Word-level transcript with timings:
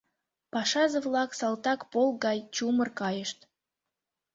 Пашазе-влак 0.51 1.31
салтак 1.39 1.79
полк 1.91 2.15
гай 2.25 2.37
чумыр 2.55 2.89
кайышт. 2.99 3.39